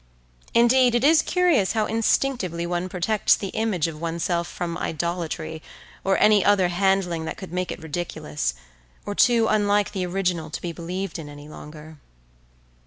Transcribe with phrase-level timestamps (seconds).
[0.55, 5.61] Indeed, it is curious how instinctively one protects the image of oneself from idolatry
[6.03, 8.55] or any other handling that could make it ridiculous,
[9.05, 11.97] or too unlike the original to be believed in any longer.